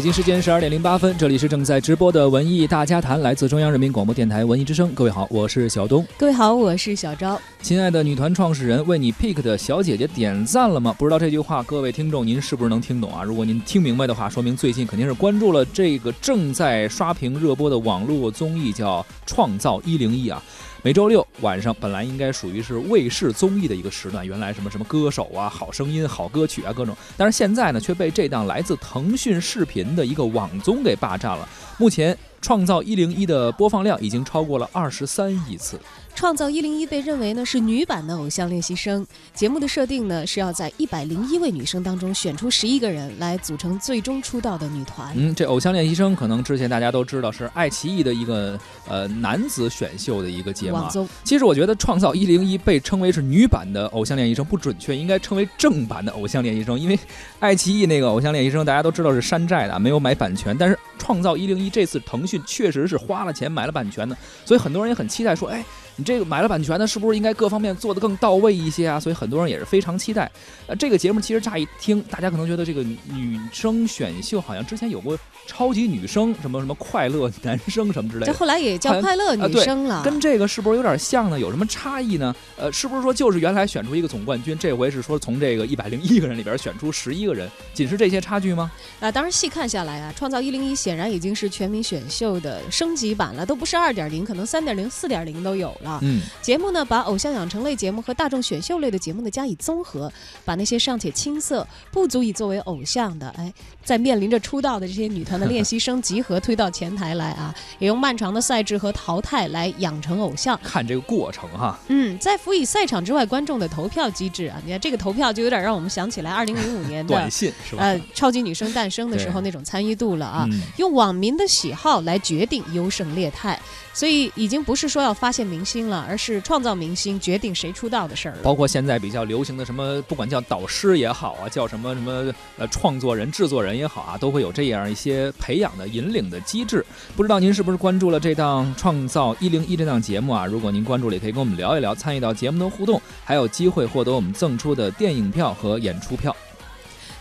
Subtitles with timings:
[0.00, 4.90] 北京时间十二点零八分，这里是正在直播的文艺大家谈，来自中央人民广播电台文艺之声。
[4.94, 6.02] 各位好，我是小东。
[6.16, 7.38] 各位好，我是小昭。
[7.60, 10.96] 亲爱的女团创始人，为你 pick 的小姐姐点赞了吗？
[10.98, 13.22] 不知道这句话，各位听众您是不是能听懂啊？
[13.22, 20.42] 如果您听明白的话，说明最近肯定是关注了这个正在刷屏热播的网络综艺，叫《创造一零一》啊。
[20.82, 31.48] 每周六晚上本来应该属于是卫视综艺的一个时段，原来什么什么歌手啊、好声音、好歌曲啊各种，但是现在呢却被这档来自腾讯视频的一个网综给霸占了。
[31.78, 32.16] 目前。
[32.42, 35.78] 创造一零一的播放量已经超过了二十三亿次。
[36.14, 39.06] 创造一零一被认为呢是女版的偶像练习生。
[39.34, 45.14] 节目的设定呢是要在一百零一位女生当中选出十一个人来组成最终出道的女团。
[45.16, 50.78] 嗯，这偶像练习生可能之前大家都知道是爱奇艺的一个呃男子选秀的一个节目。
[51.24, 56.98] 其实我觉得创造一零一被称为是女版的偶像练习生不准确，应该称为正版的偶像练习生，因为
[57.38, 62.40] 爱奇艺那个偶像练习生大家都知道是山寨的，没有买版权，但是创造一零一这次腾讯。
[62.46, 65.64] 确实是花了钱买了版权的，所以很多人也很期待说，哎。
[66.00, 68.98] 你这个买了版权呢，是不是应该各方面做得更到位一些啊？
[68.98, 70.30] 所以很多人也是非常期待。
[70.66, 75.14] 呃，这个节目其实乍一听，大家可能觉得这个女生选秀好像之前有过
[75.46, 80.02] 超级女生什么什么快乐男生什么之类的，这后来也叫快乐女生了。
[80.04, 81.38] 跟这个是不是有点像呢？
[81.38, 82.34] 有什么差异呢？
[82.56, 88.70] 呃，是不是说就是原来选出一个总冠军，这回是说从这个一百零一个人里边选出十一个人，仅是这些差距吗？
[89.00, 95.98] 啊，当然细看下来啊，创造一零一显然已经是全民选秀的升级版了，都不是二点零，可能三点零、四点零都有了。
[96.02, 100.12] 嗯，节目呢，把偶像养成类节目和大众选秀类的节目呢加以综合，
[100.44, 103.52] 把那些尚且青涩、不足以作为偶像的，哎，
[103.84, 110.58] 在面临着出道的这些女团的练习生集合推到前台来啊，也用漫长的赛制和淘汰来养成偶像。
[110.64, 117.84] 看这个过程哈，嗯，在辅以赛场之外观众的投票机制啊，你看这个投票就有点让我们想起来二零零五年的短信是吧？
[117.84, 120.44] 呃，超级女生诞生的时候那种参与度了啊，
[120.76, 123.56] 用网民的喜好来决定优胜劣汰。
[124.00, 128.38] 所以已经不是说要发现明星了，而是创造明星、决定谁出道的事儿了。
[128.42, 136.82] 包括现在比较流行的什么，不管叫导师也好啊，叫什么什么呃创作人、制作人也好啊，都会有这样一些培养的、引领的机制。
[137.14, 140.46] 不知道您是不是关注了这档《创造一零一》这档节目啊？
[140.46, 146.34] 如果您关注了，也可以跟我们聊一聊，参与到节目的互动，还有机会获得我们赠出的电影票和演出票。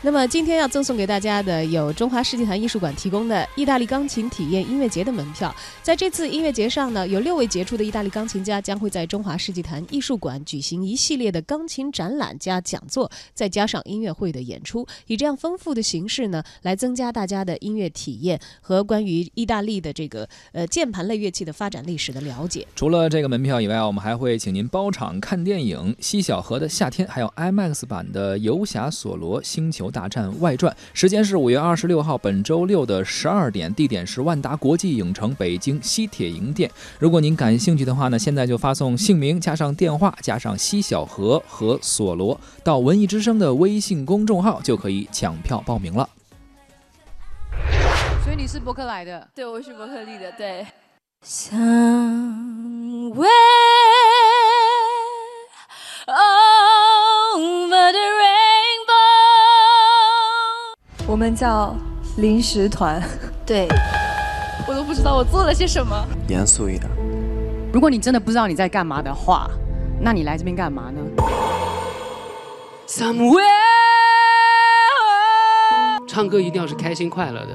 [0.01, 5.53] 那么今天要赠送给大家的有中华世纪坛艺术馆提供的意大利钢琴体验音乐节的门票。
[5.83, 22.65] 在这次音乐节上呢，有六位杰出的意大利钢琴家将会在中华世纪坛艺术馆举行一系列的钢琴展览加讲座，再加上音乐会的演出，以这样丰富的形式呢，来增加大家的音乐体验和关于意大利的这个呃键盘类乐器的发展历史的了解。
[22.73, 29.87] 除了这个门票以外，我们还会请您包场看电影《西小河的夏天》，还有 IMAX 版的《游侠索罗：星球》。
[29.89, 36.69] 大战外传，时间是五月二十六号，本周六的十二点，地点是万达国际影城北京西铁营店。
[36.99, 46.07] 如果您感兴趣的话呢，现在就发送姓名加上电话加上西小河和索罗到文艺之声的微信公众号，就可以抢票报名了。
[48.23, 49.27] 所以你是伯克来的？
[49.33, 50.31] 对，我是伯克利的。
[50.33, 50.65] 对。
[53.15, 53.25] 我
[61.19, 61.75] 们叫
[62.15, 63.03] 临时团，
[63.45, 63.67] 对，
[64.65, 65.93] 我都不知道我做了些什么。
[66.29, 66.89] 严肃一点。
[67.73, 69.51] 如果你真的不知道你在干嘛的话，
[69.99, 71.01] 那你来这边干嘛呢
[72.87, 73.41] ？Somewhere，
[76.07, 77.49] 唱歌一定要是开心快乐的。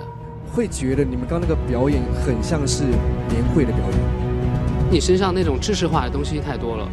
[0.52, 3.98] 会觉得你们刚那个表演很像是年会的表演。
[4.90, 6.86] 你身上那种知识化的东西太多了。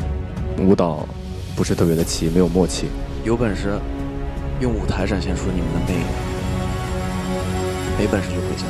[0.58, 1.06] 舞蹈
[1.54, 2.88] 不是特别的齐，没有默契。
[3.26, 3.78] 有本事
[4.62, 6.31] 用舞台展现出你们的魅力。
[8.02, 8.66] 没本事就回家。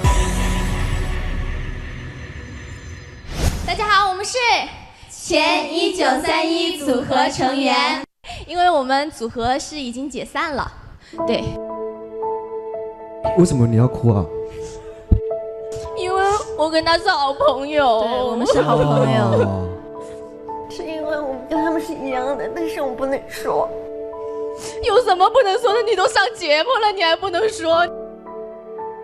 [3.65, 4.37] 大家好，我们是
[5.09, 8.03] 前一九三一组合成员，
[8.45, 10.69] 因为我们组合是已经解散了。
[11.25, 11.45] 对。
[13.37, 14.25] 为什么你要哭啊？
[15.97, 16.21] 因为
[16.57, 18.01] 我跟他是好朋友。
[18.01, 19.69] 对，我们是好朋友。
[20.69, 23.69] 是因为我们跟他们是一样的，但是我们不能说。
[24.83, 25.81] 有什么不能说的？
[25.83, 27.87] 你都上节目了，你还不能说？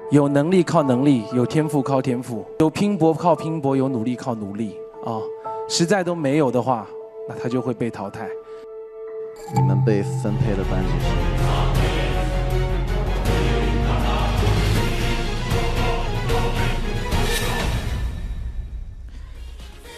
[0.10, 5.20] 有能力靠能力，有天赋靠天赋，有拼搏靠拼搏，有努力靠努力啊！
[5.68, 6.88] 实在都没有的话，
[7.28, 8.26] 那他就会被淘汰。
[9.54, 11.08] 你们被分配的班级是？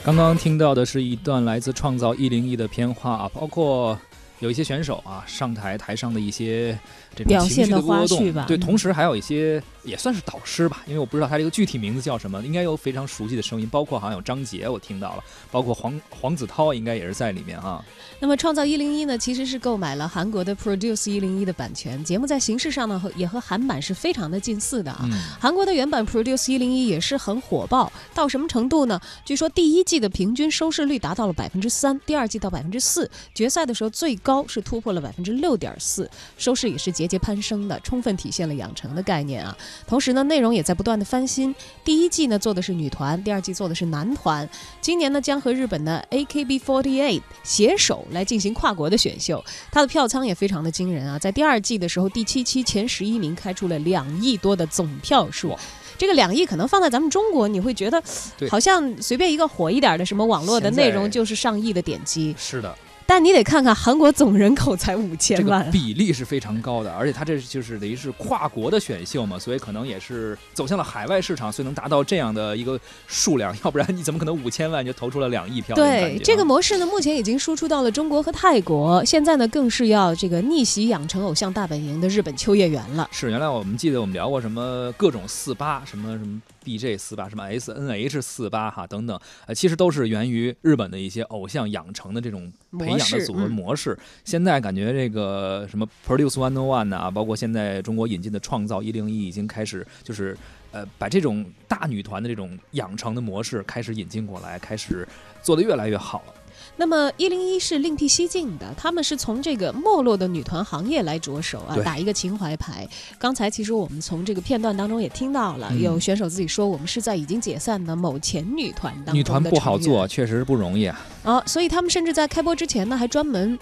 [0.04, 3.96] 刚刚听到的是一段来自《创造一零一》的片花啊，包括。
[4.40, 6.80] 有一些选手啊，上台台上的一些
[7.14, 17.84] 这种情绪的波动，对，同时还有一些也算是导师吧，因为我不知道他这个具体名字叫什么，应该有非常熟悉的声音，包括好像有张杰，我听到了，包括黄黄子韬应该也是在里面啊。
[18.20, 25.10] 那么创造一零一呢，其实是购买了韩国的 Produce 一零一的版权，节目在形式上呢和也和韩版是非常的近似的啊。
[25.40, 29.00] 韩国的原版 Produce 一零一也是很火爆，到什么程度呢？
[29.26, 39.58] 据说第一季的平均收视率达到了百分之三，第二季到百分之四，决赛的时候最高是突破了百分之六点四，收视也是节节攀升的，充分体现了养成的概念啊。
[39.88, 41.54] 同时呢，内容也在不断的翻新。
[41.84, 44.48] 第一季呢做的是女团，第二季做的是男团。
[44.82, 51.18] 今年呢将和日本的 AKB48 携手来进行跨国的选秀，它的票仓也非常的惊人啊！
[51.18, 55.58] 在第二季的时候，第七期前十一名开出了两亿多的总票数。
[55.98, 58.02] 这个两亿可能放在咱们中国，你会觉得
[58.50, 62.34] 好像随便一个火一点的什么网络的内容就是上亿的点击。
[62.38, 62.74] 是的。
[63.10, 75.76] 但你得看看韩国总人口才五千万，这个比例是非常高的，而且它这就是等于是跨国的选秀嘛，所以可能也是走向了海外市场，所以能达到这样的一个数量，要不然你怎么可能五千万就投出了两亿票？
[75.76, 83.10] 对，这个模式呢，目前已经输出到了中国和泰国，现在呢更是要这个逆袭养成偶像大本营的日本秋叶原了。
[83.12, 86.40] 是，原来我们记得我们聊过什么各种四八，什么什么。
[86.78, 93.98] DJ 四八什么 SNH 四八哈等等，呃，其实都是源于日本的一些偶像养成的这种培养的组合模式。
[94.24, 100.38] 现在感觉这个什么 Produce One o One 啊，包括现在中国引进的创造一零一，已经开始就是
[100.72, 105.08] 呃把这种大女团的这种养成的模式开始引进过来，开始
[105.42, 106.34] 做得越来越好了。
[106.78, 112.88] 那么一零一是另辟蹊径的，他们是从这个没落的女团行业来着手啊，打一个情怀牌。
[113.18, 121.00] 刚才其实我们从这个片段当中也听到了，有选手自己说，我们是在已经解散的某前女团当中女团不好做，确实不容易啊。
[121.24, 123.58] 啊，所以他们甚至在开播之前呢，还专门。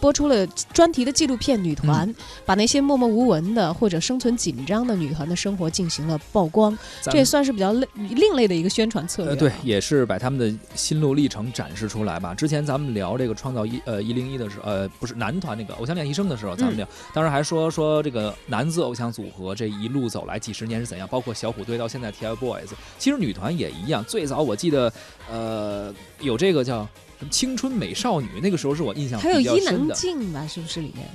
[0.00, 2.08] 播出了专题的纪录片《女团》，
[2.46, 9.36] 把那些默默无闻的或者生存紧张的女团的生活进行了曝光，这也算是比较另另类的一个宣传策略。
[9.36, 12.34] 对，也是把他们的心路历程展示出来吧。
[12.34, 24.02] 之前咱们聊这个创造一呃一零一的时候，呃不是男团那个偶像练习生的时候，咱们聊，当时还说说这个男子偶像组合这一路走来几十年是怎样，包括小虎队到现在 TFBOYS，其实女团也一样。
[24.02, 24.90] 最早我记得，
[25.30, 26.88] 呃，有这个叫什么。
[27.30, 30.46] 青春美少女，那个时候是我印象还有伊能静吧？
[30.46, 31.08] 是不是里面？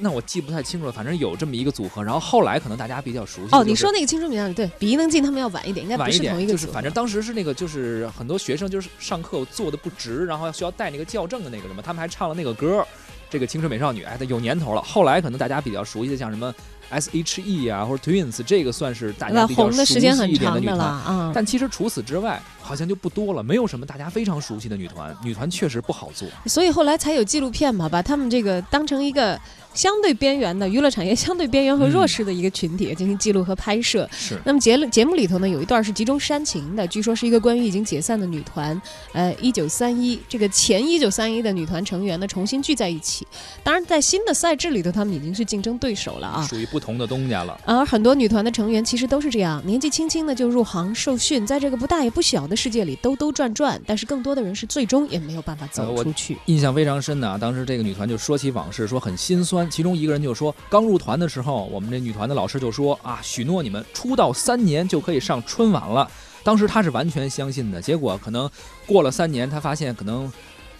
[0.00, 0.90] 那我记不太清楚了。
[0.90, 3.54] 反正有这么一个组合，然后后来可能大家比较熟悉。
[3.54, 6.52] 哦，你说那个青春美少女，对比伊能静他们要晚一点，应该不是同一个。
[6.52, 12.84] 就是反正当时是那个，就是很多学生就是上课坐的不直，然后需要带那个校正的那个什么，他们还唱了那个歌。
[13.30, 14.82] 这个青春美少女，哎，有年头了。
[14.82, 16.54] 后来可能大家比较熟悉的，像什么
[16.90, 21.32] S.H.E 啊，或者 Twins，这个算是大家比较熟悉一点的女团啊。
[21.34, 22.42] 但其实除此之外，
[22.72, 25.14] 好像就不多了，没有什么大家非常熟悉的女团。
[25.22, 29.38] 女团确实不好做，所以后来才有纪录片嘛，把他们这个当成一个。
[29.74, 34.06] 相对边缘的娱乐产业，相对边缘和弱势的一个群体进行记录和拍摄。
[34.12, 34.38] 是。
[34.44, 38.78] 那么节节目里头呢，有一段是集中煽情的，据说是一个关于已经解散的女团，
[39.14, 43.26] 呃，一九三一这个前一九三一的女团成员呢重新聚在一起。
[43.64, 47.58] 当然，在新的赛制里头，他们已经是竞争对手了啊，属于不同的东家了。
[47.64, 53.80] 而很多女团的成员其实都是这样，年纪轻轻的就入行受训，在这个不大也不小的世界里兜兜转转。
[53.86, 56.36] 但是更多的人是最终也没有办法走出去。
[56.44, 59.70] 印象非常深的啊，当时这个女团就说起往事，说很心酸。
[59.70, 60.42] 其中一个人就说。
[60.42, 66.10] 说刚入团的时候，我们这女团的老师就说啊，许诺你们出道三年就可以上春晚了。
[66.42, 68.50] 当时他是完全相信的，结果可能
[68.84, 70.28] 过了三年，他发现可能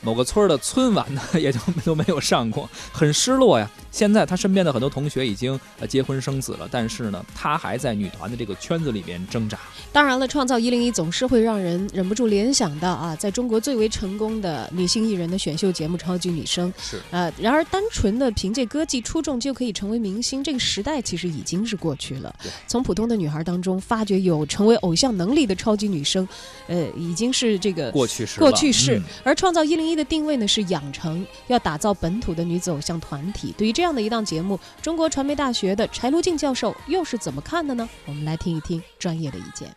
[0.03, 3.71] 某个村的春晚呢， 也就都没有上过，很失落呀。
[3.91, 9.59] 现在他身边的很多同学已经呃结婚生子了，但是呢，他还在女团的这个圈子里面挣扎。
[9.93, 22.35] 当然了，创造一零一总是会让人忍不住联想到啊，在中国最为成功的女性艺人的选秀节目《超级女声》是呃，然而单纯的凭借歌技出众就可以成为明星，这个时代其实已经是过去了。
[22.67, 26.27] 从普通的女孩当中发掘有成为偶像能力的超级女生，
[26.67, 28.41] 呃，已经是这个过去式。
[28.41, 29.01] 过去式。
[29.23, 33.55] 而创造一零一的定位呢是养成，要打造本土的女子偶像团体。
[33.57, 37.89] 对于这样的一档节目，中国传媒大学的柴如静教授又是怎么看的呢？
[38.07, 39.75] 我们来听一听专业的意见。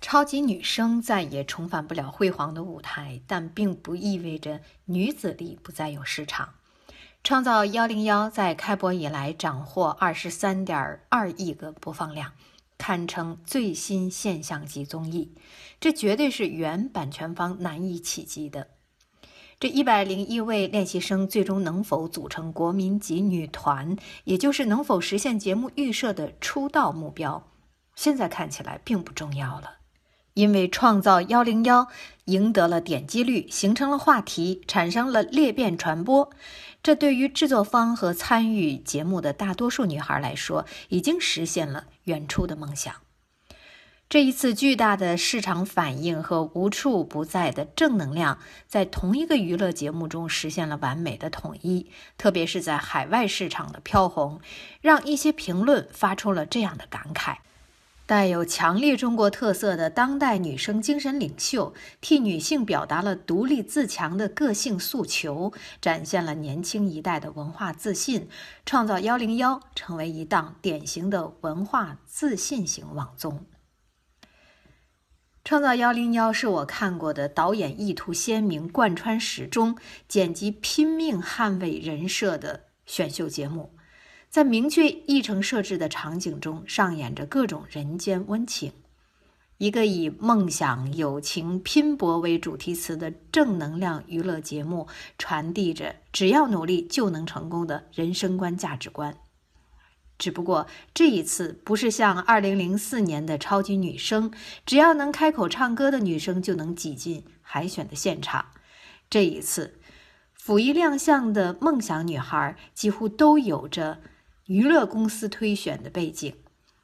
[0.00, 6.50] 超级女声再也重返不了辉煌的舞台，但并不意味着女子力不再有市场。
[7.22, 12.32] 创造幺零幺在开播以来斩获二十三点二亿个播放量，
[12.78, 15.32] 堪称最新现象级综艺，
[15.80, 18.68] 这绝对是原版权方难以企及的。
[19.60, 27.50] 这一百零一位练习生最终能否组成国民级女团，也就是能否实现节目预设的出道目标，
[27.94, 29.83] 现在看起来并不重要了。
[30.34, 31.88] 因为创造幺零幺
[32.26, 36.30] 赢得了点击率，形成了话题，产生了裂变传播。
[36.82, 42.94] 这对于制作方和参与节目的大多数女孩来说，已经实现了远处的梦想。
[44.06, 48.38] 这一次巨大的市场反应和无处不在的正能量，
[48.68, 54.40] 在同一个娱乐节目中实现了完美的统一，特别是在海外市场的飘红，
[54.82, 57.38] 让一些评论发出了这样的感慨。
[58.06, 68.28] 带有强烈中国特色的当代女生精神领袖，替女性表达了独立自强的个性诉求，展现了年轻一代的文化自信。
[68.66, 73.46] 创造幺零幺成为一档典型的文化自信型网综。
[75.42, 79.76] 创造幺零幺是我看过的导演意图鲜明、贯穿始终、
[80.08, 83.73] 剪辑拼命捍卫人设的选秀节目。
[84.34, 88.72] 在明确议程设置的场景中，上演着各种人间温情。
[89.58, 94.88] 一个以梦想、友情、拼搏为主题词的正能量娱乐节目，
[95.18, 99.16] 传递着只要努力就能成功的人生观、价值观。
[100.18, 104.32] 只不过这一次不是像2004年的超级女声，
[104.66, 108.46] 只要能开口唱歌的女生就能挤进海选的现场。
[109.08, 109.78] 这一次，
[110.32, 114.00] 甫一亮相的梦想女孩几乎都有着。
[114.46, 116.34] 娱乐公司推选的背景，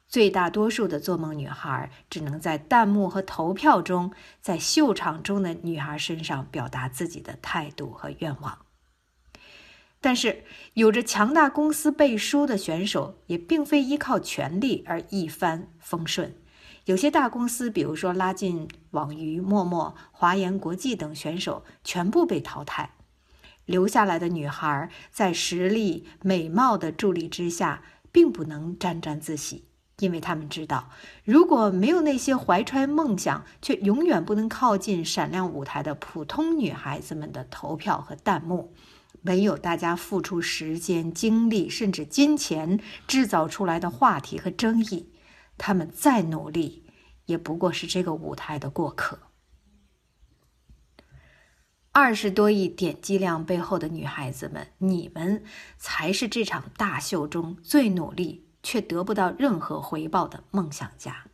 [0.07, 8.65] 最大多数的做梦女孩只能在弹幕和投票中，在秀场中的女孩身上表达自己的态度和愿望。
[9.99, 16.35] 但是，有着强大公司背书的选手，也并非依靠权力而一帆风顺。
[16.85, 22.95] 有些大公司，比如说拉进网娱、陌陌、华研国际等选手，全部被淘汰。
[23.71, 29.63] 留下来的女孩在实力、美貌的助力之下，并不能沾沾自喜，
[29.99, 30.89] 因为他们知道，
[31.23, 38.73] 如果没有那些怀揣梦想却永远不能靠近闪亮舞台的普通女孩子们的投票和弹幕，
[39.21, 45.13] 没有大家付出时间、精力甚至金钱制造出来的话题和争议，
[45.57, 46.83] 他们再努力，
[47.27, 49.30] 也不过是这个舞台的过客。
[51.93, 55.43] 二十多亿点击量背后的女孩子们，你们
[55.77, 61.25] 才是这场大秀中最努力却得不到任何回报的梦想家。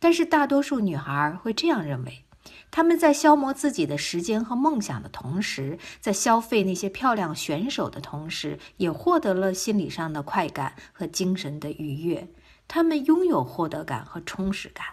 [0.00, 2.24] 但是，大多数女孩会这样认为：
[2.72, 12.28] 她们在消磨自己的时间和梦想的同时，在消费那些漂亮选手的同时，也获得了心理上的快感和精神的愉悦。
[12.66, 14.84] 他们拥有获得感和充实感。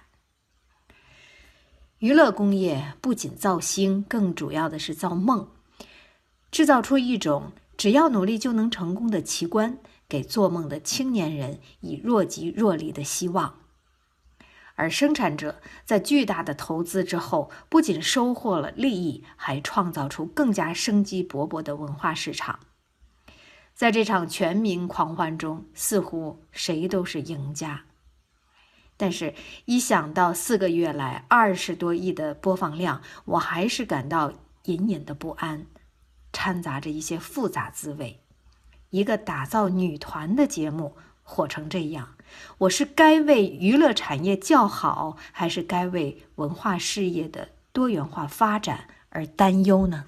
[2.01, 5.48] 娱乐工业不仅造星，更主要的是造梦，
[6.50, 9.77] 制造出一种只要努力就能成功的奇观，
[10.10, 13.60] 给做梦的青年人以若即若离的希望。
[14.74, 22.62] 而生产者在巨大的投资之后，不仅收获了利益，还创造出更加生机勃勃的文化市场。
[23.75, 27.84] 在这场全民狂欢中，似乎谁都是赢家。
[29.01, 29.34] 但是，
[29.65, 34.31] 一想到四个月来二十多亿的播放量，我还是感到
[34.65, 35.65] 隐隐的不安，
[36.31, 38.20] 掺杂着一些复杂滋味。
[38.91, 42.10] 一个打造女团的节目火成这样，
[42.60, 50.05] 我是该为娱乐产业叫好，还是该为文化事业的多元化发展而担忧呢？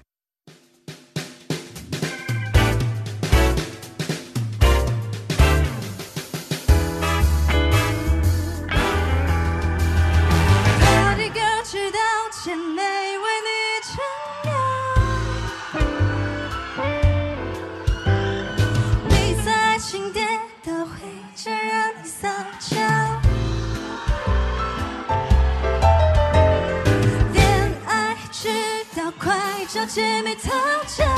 [29.74, 30.52] 小姐妹擦
[30.86, 31.13] 肩。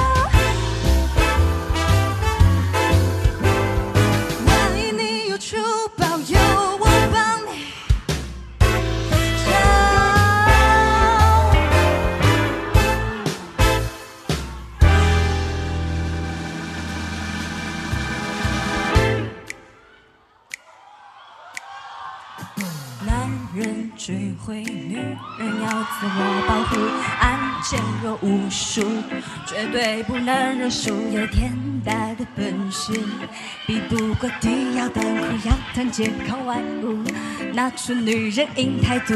[29.76, 30.88] 对不能认输。
[31.12, 31.52] 有天
[31.84, 32.94] 大的本事，
[33.66, 37.04] 比不过地要等苦，要团结靠万物，
[37.52, 39.12] 拿出女人应态度。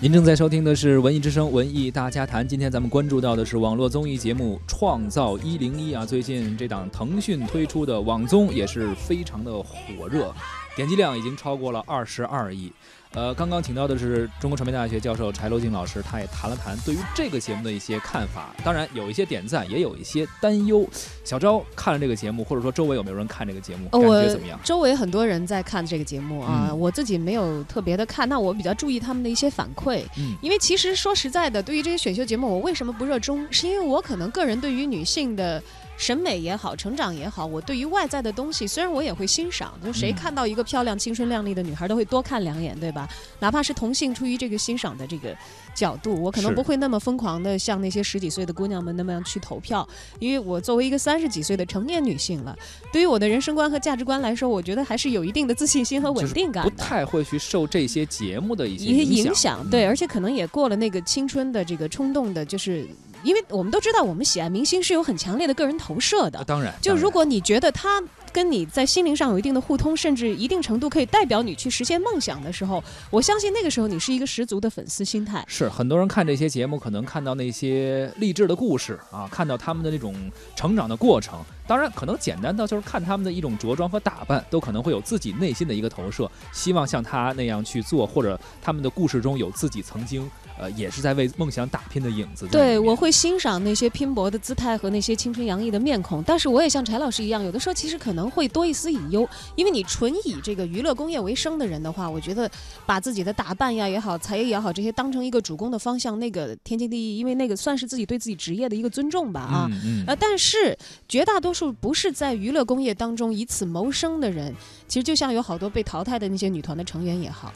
[0.00, 10.34] 您正在收听的是《文艺之声·文艺大家谈》，今天咱们关注到的是网络综艺节目《创造一零一》啊，最近这档腾讯推出的网综也是非常的火热，
[10.74, 12.72] 点击量已经超过了二十二亿。
[13.14, 18.52] 呃，刚刚请到的是中国传媒大学教授柴罗静老师，他也谈了谈对于这个节目的一些看法。
[18.64, 20.84] 当然，有一些点赞，也有一些担忧。
[21.22, 23.88] 小昭看了这个节目，或者说周围有没有人看这个节目？
[23.90, 24.58] 感觉怎么样？
[24.64, 28.28] 周围很多人在看这个节目啊，我自己没有特别的看。
[28.28, 33.46] 那我比较注意他们的一些反馈，嗯，因为其实说实在的，对于这些选秀节目，我为什么不热衷？
[33.52, 35.62] 是因为我可能个人对于女性的。
[35.96, 43.08] 审美也好，成长也好，我对于外在的东西，虽然我也会欣赏，就谁看到一个漂亮、青春靓丽的女孩，都会多看两眼，对吧？
[43.38, 45.34] 哪怕是同性，出于这个欣赏的这个
[45.74, 52.56] 角度，我可能不会那么疯狂的像那些十几岁的姑娘们那么样去投票，因为我作为一个三十几岁的成年女性了，
[52.92, 59.64] 对于我的人生观和价值观来说，我觉得还是有一定的自信心和稳定感，不太会去受这些节目的一些影响。
[59.70, 62.86] 对，而且可能也过了那个青春的这个冲动的，就是。
[63.24, 66.44] 因为我们都知道，我们喜爱明星是有很强烈的个人投射的。
[66.44, 68.00] 当然，就如果你觉得他
[68.32, 75.42] 跟你在心灵上有一定的互通，甚至一定程度可以代表你去实现梦想的时候，我相信那个时候你是一个十足的粉丝心态。
[75.48, 80.14] 是很多人看这些节目，可能看到那些励志的故事啊，看到他们的那种
[80.54, 81.42] 成长的过程。
[81.66, 90.30] 当然，可能简单到就是看他们的一种着装和打扮，都可能会有自己内心的一个投射，希望像他那样去做，或者他们的故事中有自己曾经。
[90.58, 92.46] 呃，也是在为梦想打拼的影子。
[92.46, 102.50] 对，我会欣赏那些拼搏的姿态和那些青春洋溢的面孔，但是我也像柴老师一样，有的时候其实可能会多一丝隐忧，因为你纯以这个娱乐工业为生的人的话，我觉得
[102.86, 109.70] 把自己的打扮呀也好，才艺也好，这些当成一个主攻的方向，那个天经地义，因为那个算是自己对自己职业的一个尊重吧啊。
[110.06, 110.76] 呃，但是
[111.08, 114.54] 绝大多数不是在娱乐工业当中以此谋生的人，
[114.86, 117.52] 其实就像有好多被淘汰的那些女团的成员也好。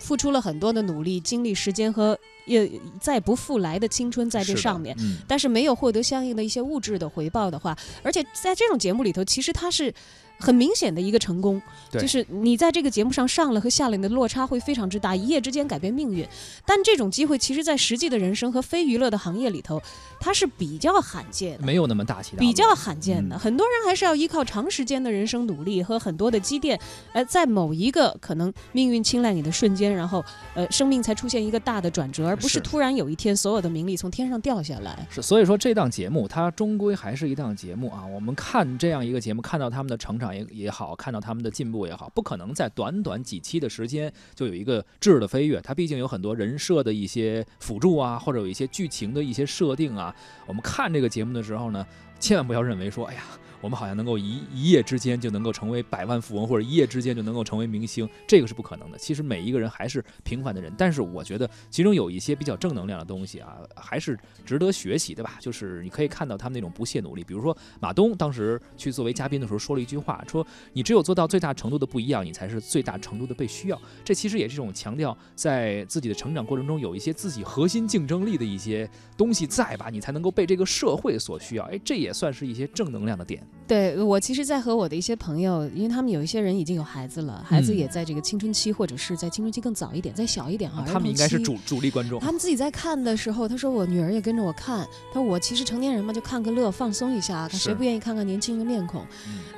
[0.00, 2.68] 付出了很多的努力、精力、时间和也
[3.00, 4.96] 再不复来的青春在这上面，
[5.28, 9.94] 但是没有获得相应的一些物质的回报的话，而且在这种节目里头，其实他是。
[10.40, 11.60] 很明显的一个成功，
[11.92, 16.26] 就是你在这个节目上上了和下了，你的落差会非常之大，一夜之间改变命运。
[16.64, 19.80] 但这种机会，其实，在实际的人生和非娱乐的行业里头，
[20.18, 23.38] 它是比较罕见的，没有那么大气，比较罕见的。
[23.38, 26.80] 很多人还是要依靠长时间的人生努力和很多的积淀，
[27.12, 30.24] 呃，在某一个可能命运青睐你的瞬间，然后
[30.54, 35.06] 呃，生命才出现一个大的转折，而不是突然有一天所有的名利从天上掉下来。
[35.10, 38.06] 是，所以说这档节目它终归还是一档节目啊。
[38.06, 40.29] 我们看这样一个节目，看到他们的成长。
[40.34, 45.60] 也也好，看到他们的进步也好，不可能在短短几期的时间就有一个质的飞跃。
[45.60, 50.14] 它毕竟有很多人设的一些辅助啊，或者有一些剧情的一些设定啊。
[50.46, 51.86] 我们看这个节目的时候呢，
[52.18, 53.22] 千万不要认为说，哎呀。
[53.60, 58.98] 我们好像能够一一夜之间就能够成为百万富翁，或者一夜之间就能够成为明星，这个是不可能的。
[58.98, 65.36] 其实每一个人还是平凡的人，但是我觉得其中有一些比较正能量的东西啊，还是值得学习的吧。
[65.40, 67.22] 就是你可以看到他们那种不懈努力。
[67.22, 73.80] 比如说马东当时去作为嘉宾的时候说了一句话，说你只有做到最大程度的不一样，你才是最大程度的被需要。
[74.04, 81.64] 这其实也是一种强调在自己的成长过程中有一些自己核心竞争力的一些东西在吧，你才能够被这个社会所需要。
[81.64, 83.46] 哎，这也算是一些正能量的点。
[83.66, 90.84] 对我，其实，在和我的一些朋友，因为他们有一些人已经有孩子了，孩子也在这个青春期，或者是在青春期更早一点、再小一点啊。
[90.84, 92.18] 他们应该是主主力观众。
[92.18, 94.84] 他们自己在看的时候，他说我女儿也跟着我看。
[95.12, 97.48] 他说我其实成年人嘛，就看个乐，放松一下。
[97.48, 99.06] 谁不愿意看看年轻的面孔？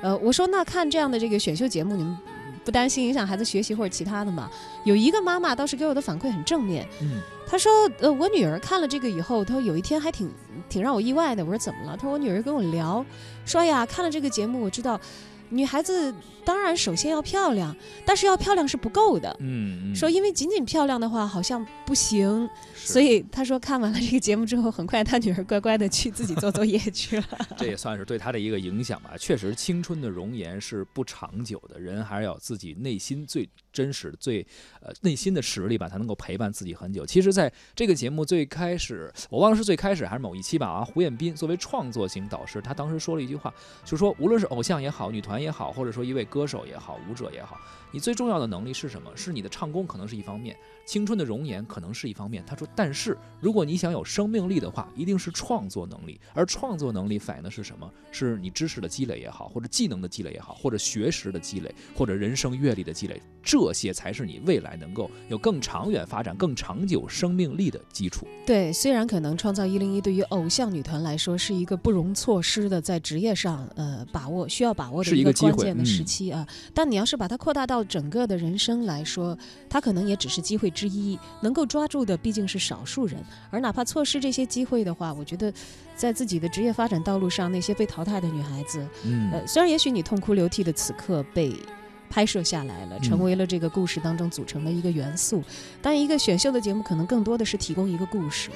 [0.03, 2.15] 呃，我说那看这样的这个选秀节目，你们
[2.63, 4.47] 不担心影响孩子学习或者其他的吗？
[4.83, 6.87] 有一个妈妈倒是给我的反馈很正面。
[7.01, 7.19] 嗯。
[7.53, 10.27] 他说：“呃，我女儿看了这个以后，他说有一天还挺
[10.67, 11.45] 挺让我意外的。
[11.45, 11.95] 我说怎么了？
[11.95, 13.05] 他说我女儿跟我聊，
[13.45, 14.99] 说呀，看了这个节目，我知道。”
[15.49, 16.11] 女孩子
[16.43, 19.37] 当然首先要漂亮，但是要漂亮是不够的。
[19.39, 27.25] 嗯，说因为仅仅漂亮的话好像不行，所以他说看完了这个节目之后，很快他女儿乖乖的去自己做作业去了。
[27.55, 29.11] 这也算是对她的一个影响吧。
[29.19, 34.47] 确实，青春的容颜是不长久的，人还是要自己内心最真实、最
[34.79, 37.05] 呃内心的实力吧，才能够陪伴自己很久。
[37.05, 45.33] 其实，在这个节目最开始，我忘了是最开始还是某一期吧啊，胡彦斌作为创作型导师，他当时说了一句话，就说无论是偶像也好，女团。
[45.33, 47.59] 也好，或者说一位歌手也好，舞者也好，
[47.91, 49.11] 你最重要的能力是什么？
[49.17, 52.43] 是你的唱功可能是一方面，青春的容颜可能是一方面。
[52.47, 56.19] 他说，但是如果你想有生命力的话，一定是创作能力。
[56.33, 57.91] 而创作能力反映的是什么？
[58.11, 68.25] 是你知识的积累也好，或者技能的积累也好，或者学识的积累，或者人生阅历的积累，这些才是你未来能够有更长远发展、更长久生命力的基础。
[68.45, 75.33] 对，虽然可能创造一零一对于偶像女团来说是一个不容错失的在职业上呃把握需要把握的一个。
[75.33, 79.35] 关键的时期啊，但你要是把它扩大到到整个的人生来说，
[79.67, 83.23] 它可能也只是机会之一，能够抓住的毕竟是少数人。
[83.49, 85.53] 而哪怕错失这些机会的话，我觉得，
[85.95, 91.55] 在自己的职业发展道路上，那些被淘汰的女孩子，嗯，呃，虽然也许你痛哭流涕的此刻被。
[92.09, 95.41] 拍摄下来了，成为了这个故事当中组成的一个元素。
[95.81, 98.51] 但一个选秀的节目，可能更多的是提供一个故事，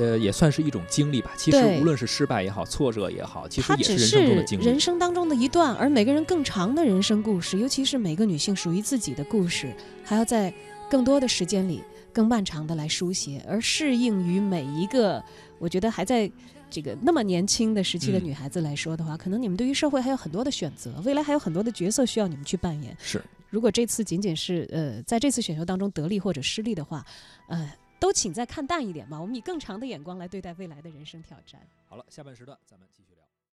[0.00, 1.30] 呃，也算是一种经历吧。
[1.36, 4.64] 其实无论是失败也好，挫折也好，其实也是人生中的经历。
[4.64, 10.50] 人生当中的一段，而每个人更长的人生故事，尤其是每个女性属于自己的故事，还要在
[10.90, 15.22] 更多的时间里、更漫长的来书写，而适应于每一个，
[15.58, 16.30] 我觉得还在。
[16.70, 22.96] 这个那么年轻的时期的女孩子来说的话，可能你们对于社会还有很多的选择，未来还有很多的角色需要你们去扮演。
[22.98, 27.06] 是，如果这次仅仅是呃在这次选秀当中得利或者失利的话，
[27.46, 29.20] 呃，都请再看淡一点吧。
[29.20, 31.60] 我们以更长的眼光来对待未来的人生挑战。
[31.88, 33.13] 好了，下半时段咱们继续聊。